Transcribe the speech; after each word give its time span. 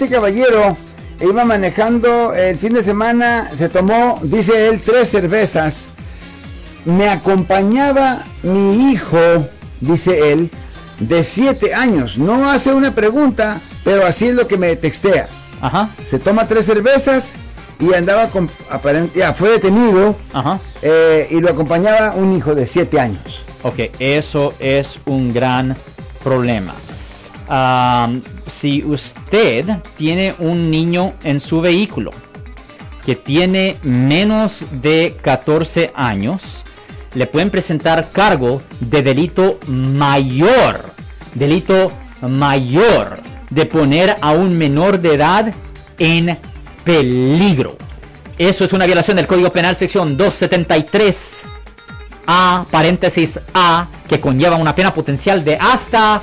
Este 0.00 0.14
caballero 0.14 0.78
iba 1.20 1.44
manejando 1.44 2.32
el 2.32 2.56
fin 2.56 2.72
de 2.72 2.82
semana, 2.82 3.44
se 3.54 3.68
tomó, 3.68 4.18
dice 4.22 4.68
él, 4.68 4.80
tres 4.80 5.10
cervezas. 5.10 5.88
Me 6.86 7.10
acompañaba 7.10 8.20
mi 8.42 8.92
hijo, 8.92 9.18
dice 9.82 10.32
él, 10.32 10.50
de 11.00 11.22
siete 11.22 11.74
años. 11.74 12.16
No 12.16 12.50
hace 12.50 12.72
una 12.72 12.94
pregunta, 12.94 13.60
pero 13.84 14.06
así 14.06 14.28
es 14.28 14.34
lo 14.34 14.48
que 14.48 14.56
me 14.56 14.74
textea. 14.74 15.28
Ajá. 15.60 15.90
Se 16.08 16.18
toma 16.18 16.48
tres 16.48 16.64
cervezas 16.64 17.34
y 17.78 17.92
andaba 17.92 18.28
con, 18.28 18.48
ya 19.14 19.34
fue 19.34 19.50
detenido 19.50 20.16
Ajá. 20.32 20.60
eh, 20.80 21.28
y 21.30 21.42
lo 21.42 21.50
acompañaba 21.50 22.14
un 22.14 22.34
hijo 22.38 22.54
de 22.54 22.66
siete 22.66 22.98
años. 22.98 23.44
Ok, 23.64 23.80
eso 23.98 24.54
es 24.60 24.98
un 25.04 25.30
gran 25.34 25.76
problema. 26.24 26.72
Si 28.46 28.84
usted 28.84 29.66
tiene 29.96 30.34
un 30.38 30.70
niño 30.70 31.14
en 31.24 31.40
su 31.40 31.60
vehículo 31.60 32.12
que 33.04 33.16
tiene 33.16 33.76
menos 33.82 34.64
de 34.70 35.16
14 35.20 35.90
años, 35.94 36.62
le 37.14 37.26
pueden 37.26 37.50
presentar 37.50 38.10
cargo 38.12 38.62
de 38.78 39.02
delito 39.02 39.58
mayor, 39.66 40.80
delito 41.34 41.90
mayor 42.22 43.20
de 43.50 43.66
poner 43.66 44.16
a 44.20 44.30
un 44.30 44.56
menor 44.56 45.00
de 45.00 45.14
edad 45.14 45.52
en 45.98 46.38
peligro. 46.84 47.76
Eso 48.38 48.64
es 48.64 48.72
una 48.72 48.86
violación 48.86 49.16
del 49.16 49.26
Código 49.26 49.50
Penal 49.50 49.74
sección 49.74 50.16
273 50.16 51.40
a 52.26 52.64
paréntesis 52.70 53.40
A 53.54 53.88
que 54.08 54.20
conlleva 54.20 54.56
una 54.56 54.74
pena 54.74 54.94
potencial 54.94 55.42
de 55.44 55.56
hasta 55.56 56.22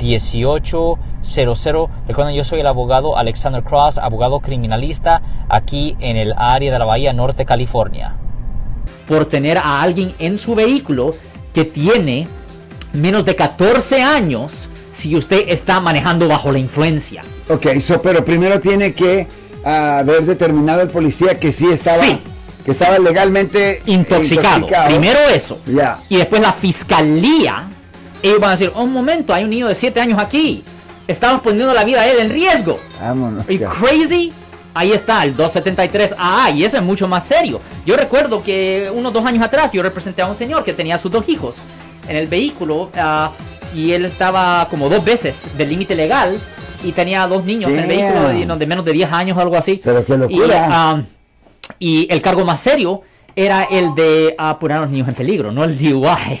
1-800-530-1800. 0.00 1.88
Recuerden, 2.08 2.34
yo 2.34 2.44
soy 2.44 2.60
el 2.60 2.66
abogado 2.66 3.16
Alexander 3.16 3.62
Cross, 3.62 3.98
abogado 3.98 4.40
criminalista 4.40 5.22
aquí 5.48 5.96
en 6.00 6.16
el 6.16 6.32
área 6.36 6.72
de 6.72 6.78
la 6.78 6.84
Bahía 6.84 7.12
Norte, 7.12 7.44
California. 7.44 8.14
por 9.06 9.24
tener 9.24 9.58
a 9.58 9.82
alguien 9.82 10.14
en 10.20 10.38
su 10.38 10.54
vehículo 10.54 11.10
que 11.52 11.64
tiene 11.64 12.28
menos 12.92 13.24
de 13.24 13.34
14 13.34 14.02
años 14.02 14.68
si 14.92 15.16
usted 15.16 15.48
está 15.48 15.80
manejando 15.80 16.28
bajo 16.28 16.52
la 16.52 16.60
influencia. 16.60 17.24
Ok, 17.48 17.80
so, 17.80 18.00
pero 18.00 18.24
primero 18.24 18.60
tiene 18.60 18.92
que 18.92 19.26
ah, 19.64 19.98
haber 19.98 20.22
determinado 20.22 20.82
el 20.82 20.88
policía 20.90 21.40
que 21.40 21.50
sí 21.52 21.66
estaba, 21.68 22.04
Sí. 22.04 22.20
que 22.64 22.70
estaba 22.70 23.00
legalmente 23.00 23.82
Intoxicado. 23.86 24.68
Primero 24.86 25.18
eso. 25.34 25.58
Y 26.08 26.16
después 26.16 26.40
la 26.40 26.52
fiscalía, 26.52 27.64
ellos 28.22 28.40
van 28.40 28.50
a 28.50 28.52
decir, 28.52 28.72
"Oh, 28.74 28.82
un 28.84 28.92
momento, 28.92 29.32
hay 29.34 29.44
un 29.44 29.50
niño 29.50 29.68
de 29.68 29.74
7 29.74 30.00
años 30.00 30.18
aquí. 30.18 30.62
Estamos 31.06 31.42
poniendo 31.42 31.72
la 31.74 31.84
vida 31.84 32.02
de 32.02 32.12
él 32.12 32.18
en 32.20 32.30
riesgo. 32.30 32.78
Vámonos. 33.00 33.44
¿Y 33.50 33.58
crazy? 33.58 34.32
Ahí 34.72 34.92
está, 34.92 35.24
el 35.24 35.34
273AA, 35.36 36.50
y 36.54 36.64
eso 36.64 36.76
es 36.76 36.82
mucho 36.82 37.08
más 37.08 37.26
serio. 37.26 37.60
Yo 37.84 37.96
recuerdo 37.96 38.40
que 38.42 38.88
unos 38.94 39.12
dos 39.12 39.24
años 39.26 39.42
atrás 39.44 39.72
yo 39.72 39.82
representé 39.82 40.22
a 40.22 40.26
un 40.26 40.36
señor 40.36 40.62
que 40.62 40.72
tenía 40.72 40.96
sus 40.98 41.10
dos 41.10 41.28
hijos 41.28 41.56
en 42.08 42.16
el 42.16 42.28
vehículo 42.28 42.90
ah, 42.96 43.32
y 43.74 43.90
él 43.92 44.04
estaba 44.04 44.66
como 44.70 44.88
dos 44.88 45.04
veces 45.04 45.42
del 45.58 45.68
límite 45.70 45.96
legal 45.96 46.38
y 46.84 46.92
tenía 46.92 47.26
dos 47.26 47.44
niños 47.44 47.70
en 47.72 47.80
el 47.80 47.86
vehículo 47.88 48.28
de, 48.28 48.46
no, 48.46 48.56
de 48.56 48.66
menos 48.66 48.84
de 48.84 48.92
10 48.92 49.12
años 49.12 49.36
o 49.36 49.40
algo 49.40 49.56
así. 49.56 49.80
Pero 49.82 50.04
qué 50.04 50.14
Y, 50.14 50.16
locura. 50.16 50.66
ah, 50.70 51.02
y 51.80 52.06
el 52.12 52.22
cargo 52.22 52.44
más 52.44 52.60
serio 52.60 53.02
era 53.34 53.64
el 53.64 53.94
de 53.96 54.34
ah, 54.38 54.56
poner 54.58 54.76
a 54.76 54.80
los 54.82 54.90
niños 54.90 55.08
en 55.08 55.14
peligro, 55.14 55.50
no 55.50 55.64
el 55.64 55.76
DUI. 55.76 56.40